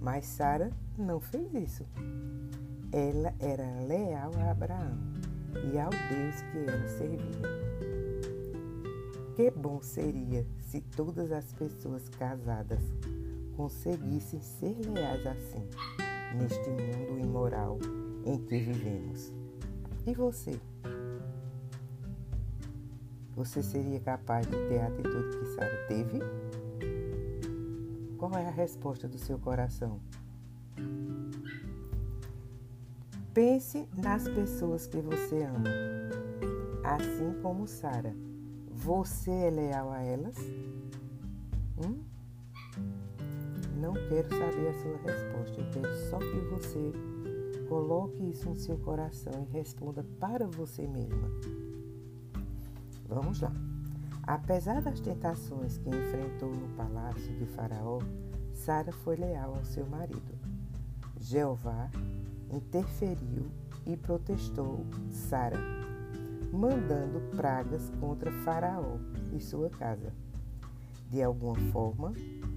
Mas 0.00 0.26
Sara 0.26 0.72
não 0.98 1.20
fez 1.20 1.54
isso. 1.54 1.86
Ela 2.96 3.34
era 3.38 3.62
leal 3.86 4.30
a 4.38 4.52
Abraão 4.52 4.96
e 5.70 5.78
ao 5.78 5.90
Deus 5.90 6.40
que 6.50 6.58
ela 6.66 6.88
servia. 6.88 7.42
Que 9.34 9.50
bom 9.50 9.82
seria 9.82 10.46
se 10.62 10.80
todas 10.80 11.30
as 11.30 11.52
pessoas 11.52 12.08
casadas 12.08 12.80
conseguissem 13.54 14.40
ser 14.40 14.74
leais 14.88 15.26
assim, 15.26 15.68
neste 16.38 16.70
mundo 16.70 17.22
imoral 17.22 17.78
em 18.24 18.38
que 18.38 18.60
vivemos. 18.60 19.30
E 20.06 20.14
você? 20.14 20.58
Você 23.34 23.62
seria 23.62 24.00
capaz 24.00 24.46
de 24.46 24.56
ter 24.70 24.78
a 24.78 24.86
atitude 24.86 25.36
que 25.36 25.46
Sara 25.54 25.86
teve? 25.86 26.18
Qual 28.16 28.32
é 28.38 28.46
a 28.46 28.50
resposta 28.50 29.06
do 29.06 29.18
seu 29.18 29.38
coração? 29.38 30.00
Pense 33.36 33.86
nas 33.94 34.26
pessoas 34.26 34.86
que 34.86 34.96
você 34.96 35.42
ama, 35.42 35.68
assim 36.82 37.38
como 37.42 37.66
Sara. 37.66 38.16
Você 38.72 39.30
é 39.30 39.50
leal 39.50 39.90
a 39.92 40.02
elas? 40.02 40.38
Hum? 41.76 42.00
Não 43.76 43.92
quero 43.92 44.30
saber 44.30 44.68
a 44.68 44.80
sua 44.80 44.96
resposta. 44.96 45.60
Eu 45.60 45.70
quero 45.70 46.08
só 46.08 46.18
que 46.18 46.38
você 46.48 46.92
coloque 47.68 48.26
isso 48.30 48.48
no 48.48 48.56
seu 48.56 48.78
coração 48.78 49.46
e 49.46 49.52
responda 49.52 50.02
para 50.18 50.46
você 50.46 50.86
mesma. 50.86 51.28
Vamos 53.06 53.42
lá. 53.42 53.52
Apesar 54.22 54.80
das 54.80 54.98
tentações 54.98 55.76
que 55.76 55.90
enfrentou 55.90 56.54
no 56.54 56.74
palácio 56.74 57.34
de 57.34 57.44
Faraó, 57.44 57.98
Sara 58.54 58.92
foi 58.92 59.16
leal 59.16 59.56
ao 59.56 59.64
seu 59.66 59.84
marido. 59.86 60.38
Jeová 61.20 61.90
interferiu 62.50 63.50
e 63.86 63.96
protestou 63.96 64.84
Sara, 65.10 65.58
mandando 66.52 67.20
pragas 67.36 67.90
contra 68.00 68.32
Faraó 68.44 68.96
e 69.32 69.40
sua 69.40 69.70
casa. 69.70 70.12
De 71.08 71.22
alguma 71.22 71.56
forma, 71.72 72.12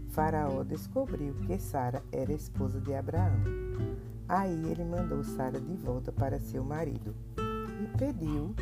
Faraó 0.09 0.63
descobriu 0.63 1.35
que 1.45 1.57
Sara 1.59 2.03
era 2.11 2.33
esposa 2.33 2.81
de 2.81 2.93
Abraão. 2.93 3.39
Aí 4.27 4.71
ele 4.71 4.83
mandou 4.83 5.23
Sara 5.23 5.59
de 5.59 5.75
volta 5.75 6.11
para 6.11 6.39
seu 6.39 6.63
marido 6.63 7.15
e 7.37 7.97
pediu 7.97 8.55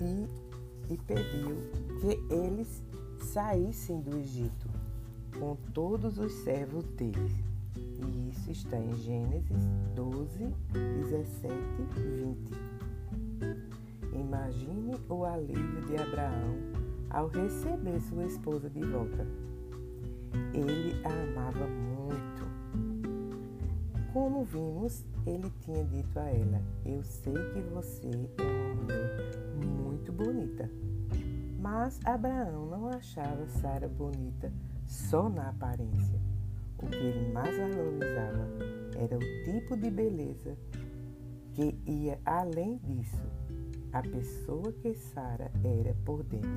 e, 0.00 0.92
e 0.92 0.98
pediu 0.98 1.56
que 2.00 2.34
eles 2.34 2.82
saíssem 3.20 4.00
do 4.00 4.16
Egito 4.16 4.68
com 5.38 5.56
todos 5.72 6.18
os 6.18 6.32
servos 6.32 6.84
deles. 6.96 7.45
E 7.98 8.30
isso 8.30 8.50
está 8.50 8.76
em 8.76 8.94
Gênesis 8.96 9.70
12, 9.94 10.52
17 10.72 11.54
e 11.78 12.24
20. 12.24 12.76
Imagine 14.14 14.94
o 15.08 15.24
alívio 15.24 15.80
de 15.86 15.96
Abraão 15.96 16.56
ao 17.10 17.28
receber 17.28 18.00
sua 18.00 18.24
esposa 18.24 18.68
de 18.68 18.80
volta. 18.80 19.26
Ele 20.52 21.00
a 21.04 21.08
amava 21.08 21.66
muito. 21.66 22.46
Como 24.12 24.44
vimos, 24.44 25.04
ele 25.26 25.50
tinha 25.60 25.84
dito 25.84 26.18
a 26.18 26.24
ela: 26.30 26.62
Eu 26.84 27.02
sei 27.02 27.34
que 27.34 27.60
você 27.72 28.08
é 28.38 28.42
uma 28.42 28.74
mulher 28.82 29.16
muito 29.56 30.12
bonita. 30.12 30.70
Mas 31.58 32.00
Abraão 32.04 32.66
não 32.66 32.88
achava 32.88 33.46
Sara 33.48 33.88
bonita 33.88 34.52
só 34.86 35.28
na 35.28 35.48
aparência. 35.48 36.25
O 36.78 36.86
que 36.86 36.96
ele 36.96 37.32
mais 37.32 37.56
valorizava 37.56 38.48
era 38.98 39.16
o 39.16 39.44
tipo 39.44 39.76
de 39.76 39.90
beleza 39.90 40.56
que 41.54 41.74
ia 41.86 42.20
além 42.26 42.76
disso, 42.84 43.22
a 43.92 44.02
pessoa 44.02 44.70
que 44.72 44.94
Sara 44.94 45.50
era 45.64 45.94
por 46.04 46.22
dentro. 46.22 46.50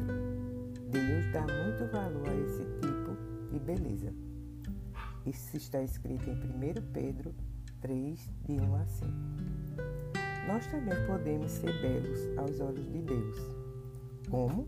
Deus 0.91 1.31
dá 1.31 1.41
muito 1.41 1.89
valor 1.91 2.27
a 2.27 2.35
esse 2.35 2.65
tipo 2.81 3.15
de 3.49 3.59
beleza. 3.59 4.13
Isso 5.25 5.55
está 5.55 5.81
escrito 5.81 6.29
em 6.29 6.33
1 6.33 6.91
Pedro 6.91 7.33
3, 7.79 8.29
de 8.45 8.53
1 8.59 8.75
a 8.75 8.85
5. 8.85 9.11
Nós 10.47 10.67
também 10.67 10.95
podemos 11.07 11.51
ser 11.51 11.71
belos 11.81 12.37
aos 12.37 12.59
olhos 12.59 12.91
de 12.91 13.01
Deus. 13.01 13.37
Como? 14.29 14.67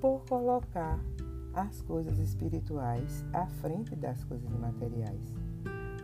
Por 0.00 0.24
colocar 0.24 0.98
as 1.54 1.82
coisas 1.82 2.18
espirituais 2.18 3.24
à 3.32 3.46
frente 3.46 3.96
das 3.96 4.22
coisas 4.24 4.50
materiais, 4.58 5.24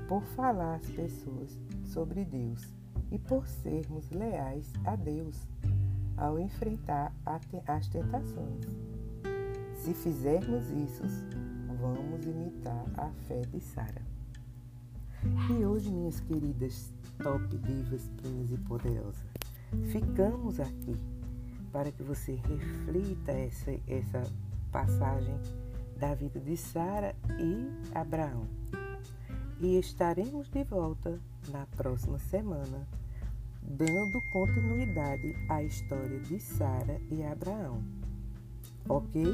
por 0.08 0.22
falar 0.22 0.76
às 0.76 0.90
pessoas 0.90 1.58
sobre 1.84 2.24
Deus 2.24 2.72
e 3.10 3.18
por 3.18 3.46
sermos 3.46 4.10
leais 4.10 4.72
a 4.84 4.96
Deus 4.96 5.46
ao 6.16 6.38
enfrentar 6.38 7.12
as 7.66 7.88
tentações. 7.88 8.64
Se 9.74 9.92
fizermos 9.92 10.70
isso, 10.70 11.02
vamos 11.78 12.26
imitar 12.26 12.86
a 12.96 13.10
fé 13.26 13.42
de 13.42 13.60
Sara. 13.60 14.02
E 15.50 15.64
hoje, 15.64 15.90
minhas 15.90 16.20
queridas 16.20 16.92
top 17.22 17.56
divas, 17.58 18.08
plenas 18.16 18.50
e 18.50 18.58
poderosas, 18.58 19.26
ficamos 19.90 20.60
aqui 20.60 20.96
para 21.72 21.92
que 21.92 22.02
você 22.02 22.36
reflita 22.36 23.32
essa, 23.32 23.70
essa 23.86 24.22
passagem 24.72 25.38
da 25.98 26.14
vida 26.14 26.38
de 26.40 26.56
Sara 26.56 27.14
e 27.38 27.96
Abraão. 27.96 28.46
E 29.60 29.78
estaremos 29.78 30.48
de 30.50 30.62
volta 30.64 31.18
na 31.50 31.66
próxima 31.76 32.18
semana, 32.18 32.86
dando 33.62 34.20
continuidade 34.32 35.34
à 35.48 35.62
história 35.62 36.20
de 36.20 36.38
Sara 36.38 37.00
e 37.10 37.22
Abraão. 37.22 37.82
Ok? 38.88 39.24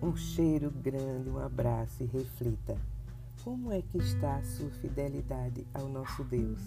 Um 0.00 0.16
cheiro 0.16 0.70
grande, 0.70 1.28
um 1.28 1.38
abraço 1.38 2.02
e 2.02 2.06
reflita. 2.06 2.76
Como 3.42 3.72
é 3.72 3.82
que 3.82 3.98
está 3.98 4.36
a 4.36 4.44
sua 4.44 4.70
fidelidade 4.70 5.66
ao 5.74 5.88
nosso 5.88 6.22
Deus? 6.24 6.60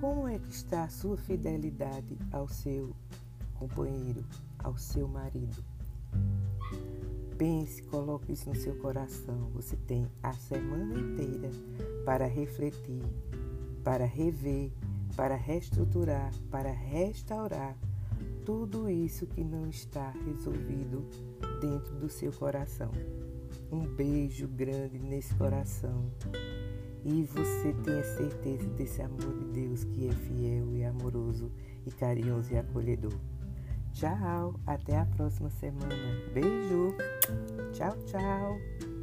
Como 0.00 0.28
é 0.28 0.38
que 0.38 0.50
está 0.50 0.84
a 0.84 0.88
sua 0.88 1.16
fidelidade 1.16 2.18
ao 2.30 2.46
seu 2.48 2.94
companheiro, 3.54 4.24
ao 4.58 4.76
seu 4.76 5.08
marido? 5.08 5.73
Pense, 7.44 7.82
coloque 7.82 8.32
isso 8.32 8.48
no 8.48 8.56
seu 8.56 8.74
coração. 8.76 9.50
Você 9.52 9.76
tem 9.76 10.06
a 10.22 10.32
semana 10.32 10.98
inteira 10.98 11.50
para 12.02 12.24
refletir, 12.24 13.02
para 13.84 14.06
rever, 14.06 14.72
para 15.14 15.34
reestruturar, 15.34 16.32
para 16.50 16.70
restaurar 16.70 17.76
tudo 18.46 18.88
isso 18.88 19.26
que 19.26 19.44
não 19.44 19.66
está 19.66 20.08
resolvido 20.24 21.06
dentro 21.60 21.94
do 21.96 22.08
seu 22.08 22.32
coração. 22.32 22.90
Um 23.70 23.86
beijo 23.94 24.48
grande 24.48 24.98
nesse 24.98 25.34
coração. 25.34 26.10
E 27.04 27.24
você 27.24 27.74
tenha 27.84 28.04
certeza 28.04 28.66
desse 28.70 29.02
amor 29.02 29.36
de 29.36 29.44
Deus 29.52 29.84
que 29.84 30.08
é 30.08 30.12
fiel 30.12 30.74
e 30.74 30.82
amoroso 30.82 31.52
e 31.84 31.90
carinhoso 31.90 32.54
e 32.54 32.56
acolhedor. 32.56 33.12
Tchau, 33.94 34.54
até 34.66 34.98
a 34.98 35.06
próxima 35.06 35.48
semana. 35.50 35.94
Beijo. 36.32 36.96
Tchau, 37.72 37.96
tchau. 38.06 38.93